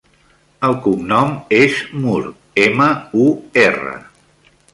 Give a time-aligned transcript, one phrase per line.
[0.69, 2.17] El cognom és Mur:
[2.65, 2.89] ema,
[3.27, 3.29] u,
[3.67, 3.95] erra.